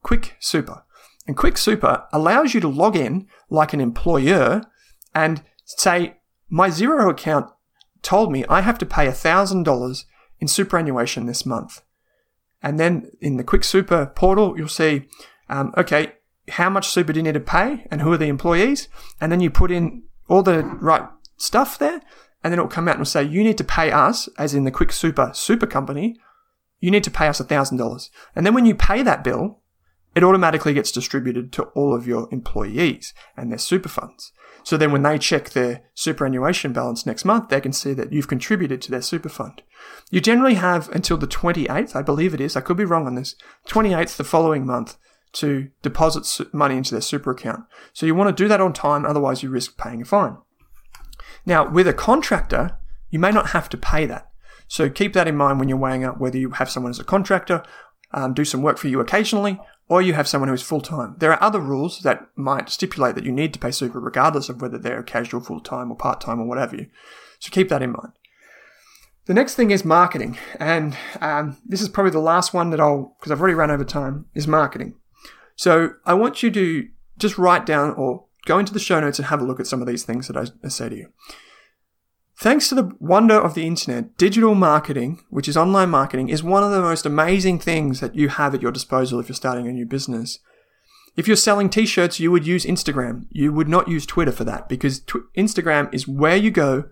[0.04, 0.84] Quick Super.
[1.28, 4.64] And Quick Super allows you to log in like an employer
[5.14, 6.18] and say,
[6.50, 7.52] my Xero account
[8.02, 10.06] told me I have to pay $1,000
[10.40, 11.82] in superannuation this month.
[12.64, 15.08] And then in the Quick Super portal, you'll see,
[15.50, 16.14] um, okay,
[16.50, 18.88] how much super do you need to pay and who are the employees?
[19.20, 22.02] And then you put in all the right stuff there.
[22.44, 24.72] And then it'll come out and say, you need to pay us, as in the
[24.72, 26.18] Quick Super super company,
[26.80, 28.10] you need to pay us $1,000.
[28.36, 29.60] And then when you pay that bill,
[30.18, 34.32] it automatically gets distributed to all of your employees and their super funds.
[34.64, 38.28] So then when they check their superannuation balance next month, they can see that you've
[38.28, 39.62] contributed to their super fund.
[40.10, 43.14] You generally have until the 28th, I believe it is, I could be wrong on
[43.14, 43.36] this,
[43.68, 44.98] 28th the following month
[45.34, 47.66] to deposit money into their super account.
[47.94, 50.38] So you want to do that on time, otherwise you risk paying a fine.
[51.46, 52.80] Now, with a contractor,
[53.12, 54.32] you may not have to pay that.
[54.68, 57.04] So keep that in mind when you're weighing up whether you have someone as a
[57.04, 57.64] contractor
[58.12, 61.16] um, do some work for you occasionally, or you have someone who is full time.
[61.20, 64.62] There are other rules that might stipulate that you need to pay super regardless of
[64.62, 66.88] whether they're casual, full time, or part time, or whatever you.
[67.40, 68.14] So keep that in mind.
[69.26, 73.16] The next thing is marketing, and um, this is probably the last one that I'll,
[73.20, 74.96] because I've already run over time, is marketing.
[75.56, 76.88] So I want you to
[77.18, 79.82] just write down or go into the show notes and have a look at some
[79.82, 81.10] of these things that I, I say to you.
[82.40, 86.64] Thanks to the wonder of the internet, digital marketing, which is online marketing, is one
[86.64, 89.72] of the most amazing things that you have at your disposal if you're starting a
[89.72, 90.38] new business.
[91.16, 93.26] If you're selling t-shirts, you would use Instagram.
[93.32, 96.86] You would not use Twitter for that because tw- Instagram is where you go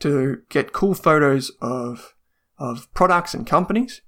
[0.00, 2.14] to get cool photos of,
[2.58, 4.02] of products and companies.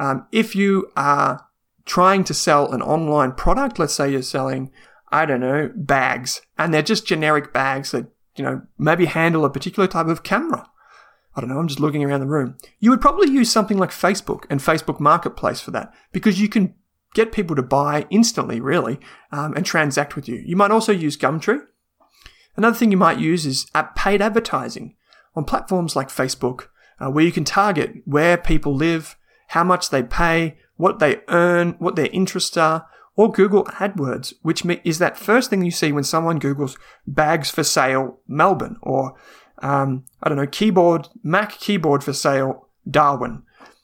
[0.00, 1.46] Um, if you are
[1.84, 4.70] trying to sell an online product, let's say you're selling,
[5.10, 8.06] I don't know, bags, and they're just generic bags that
[8.36, 10.68] you know, maybe handle a particular type of camera.
[11.34, 12.58] I don't know, I'm just looking around the room.
[12.78, 16.74] You would probably use something like Facebook and Facebook Marketplace for that because you can
[17.14, 18.98] get people to buy instantly, really,
[19.30, 20.42] um, and transact with you.
[20.44, 21.60] You might also use Gumtree.
[22.56, 23.66] Another thing you might use is
[23.96, 24.96] paid advertising
[25.34, 26.68] on platforms like Facebook,
[27.00, 29.16] uh, where you can target where people live,
[29.48, 32.86] how much they pay, what they earn, what their interests are,
[33.16, 37.62] or Google AdWords, which is that first thing you see when someone Googles bags for
[37.62, 39.14] sale Melbourne or,
[39.62, 43.42] um, I don't know, keyboard, Mac keyboard for sale Darwin.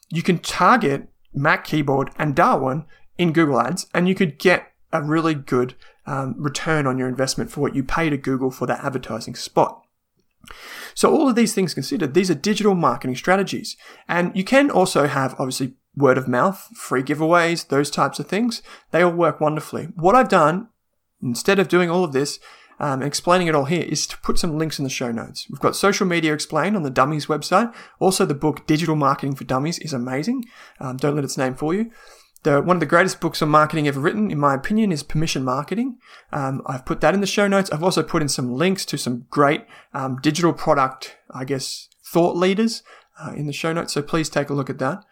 [0.09, 2.85] You can target Mac keyboard and Darwin
[3.17, 5.75] in Google Ads and you could get a really good
[6.07, 9.83] um, return on your investment for what you pay to Google for that advertising spot.
[10.95, 13.77] So all of these things considered, these are digital marketing strategies.
[14.07, 18.61] And you can also have obviously word of mouth, free giveaways, those types of things.
[18.91, 19.89] They all work wonderfully.
[19.95, 20.69] What I've done,
[21.21, 22.39] instead of doing all of this,
[22.79, 25.47] um, explaining it all here is to put some links in the show notes.
[25.49, 27.73] We've got social media explained on the Dummies website.
[27.99, 30.45] Also, the book Digital Marketing for Dummies is amazing.
[30.79, 31.91] Um, don't let its name fool you.
[32.43, 35.43] The, one of the greatest books on marketing ever written, in my opinion, is Permission
[35.43, 35.97] Marketing.
[36.31, 37.69] Um, I've put that in the show notes.
[37.69, 42.37] I've also put in some links to some great um, digital product, I guess, thought
[42.37, 42.81] leaders
[43.21, 43.91] uh, in the show notes.
[43.91, 45.03] So please take a look at that.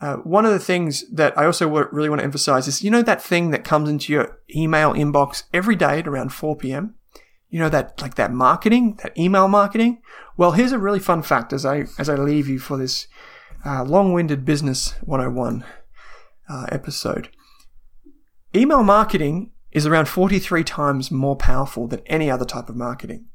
[0.00, 3.02] Uh, one of the things that I also really want to emphasize is, you know,
[3.02, 6.94] that thing that comes into your email inbox every day at around 4 p.m.
[7.50, 10.00] You know that like that marketing, that email marketing.
[10.36, 13.08] Well, here's a really fun fact as I as I leave you for this
[13.66, 15.64] uh, long-winded business 101
[16.48, 17.28] uh, episode.
[18.54, 23.26] Email marketing is around 43 times more powerful than any other type of marketing.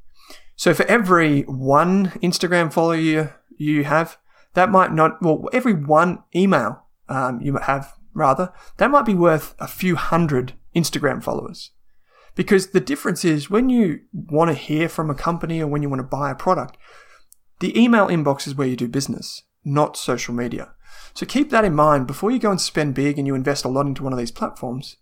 [0.55, 4.18] So for every one Instagram follower you, you have,
[4.56, 9.56] that might not, well, every one email um, you have, rather, that might be worth
[9.60, 11.72] a few hundred Instagram followers.
[12.36, 15.89] Because the difference is when you want to hear from a company or when you
[15.89, 16.78] want to buy a product,
[17.60, 20.74] the email inbox is where you do business, not social media.
[21.14, 23.70] So keep that in mind before you go and spend big and you invest a
[23.70, 24.97] lot into one of these platforms.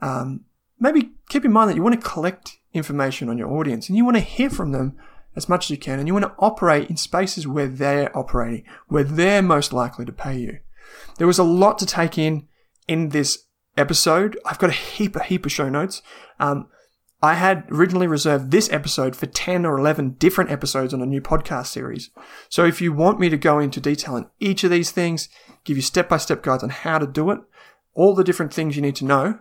[0.00, 0.44] Um,
[0.78, 4.04] maybe keep in mind that you want to collect information on your audience and you
[4.04, 4.96] want to hear from them
[5.36, 8.64] as much as you can, and you want to operate in spaces where they're operating,
[8.88, 10.58] where they're most likely to pay you.
[11.18, 12.48] There was a lot to take in
[12.88, 13.44] in this
[13.76, 14.38] episode.
[14.44, 16.02] I've got a heap, a heap of show notes.
[16.38, 16.68] Um,
[17.22, 21.20] I had originally reserved this episode for 10 or 11 different episodes on a new
[21.20, 22.10] podcast series.
[22.48, 25.28] So if you want me to go into detail on each of these things,
[25.64, 27.40] give you step by step guides on how to do it,
[27.94, 29.40] all the different things you need to know,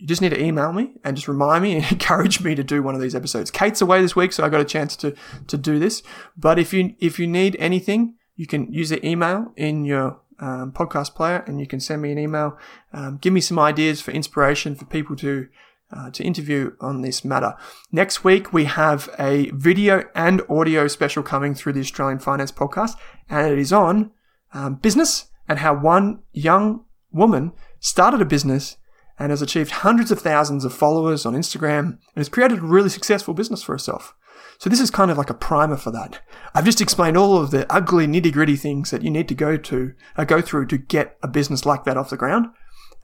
[0.00, 2.82] you just need to email me and just remind me and encourage me to do
[2.82, 3.50] one of these episodes.
[3.50, 5.14] Kate's away this week, so I got a chance to
[5.46, 6.02] to do this.
[6.36, 10.72] But if you if you need anything, you can use the email in your um,
[10.72, 12.58] podcast player, and you can send me an email.
[12.94, 15.48] Um, give me some ideas for inspiration for people to
[15.92, 17.54] uh, to interview on this matter.
[17.92, 22.92] Next week, we have a video and audio special coming through the Australian Finance Podcast,
[23.28, 24.12] and it is on
[24.54, 28.76] um, business and how one young woman started a business
[29.20, 32.88] and has achieved hundreds of thousands of followers on Instagram and has created a really
[32.88, 34.14] successful business for herself.
[34.58, 36.20] So this is kind of like a primer for that.
[36.54, 39.58] I've just explained all of the ugly nitty gritty things that you need to go
[39.58, 42.46] to, uh, go through to get a business like that off the ground.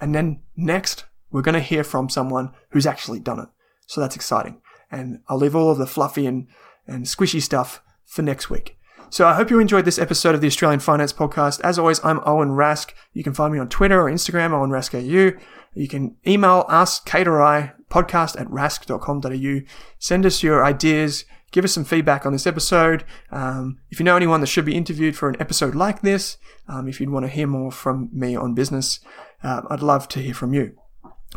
[0.00, 3.48] And then next, we're going to hear from someone who's actually done it.
[3.86, 4.62] So that's exciting.
[4.90, 6.48] And I'll leave all of the fluffy and,
[6.86, 8.76] and squishy stuff for next week.
[9.08, 11.60] So I hope you enjoyed this episode of the Australian Finance Podcast.
[11.60, 12.92] As always, I'm Owen Rask.
[13.12, 15.38] You can find me on Twitter or Instagram, Owen Rask AU.
[15.76, 19.66] You can email us, Kate or I, podcast at rask.com.au.
[19.98, 21.24] Send us your ideas.
[21.52, 23.04] Give us some feedback on this episode.
[23.30, 26.88] Um, if you know anyone that should be interviewed for an episode like this, um,
[26.88, 29.00] if you'd want to hear more from me on business,
[29.42, 30.76] uh, I'd love to hear from you.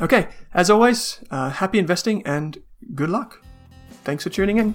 [0.01, 2.57] Okay, as always, uh, happy investing and
[2.95, 3.43] good luck.
[4.03, 4.73] Thanks for tuning in.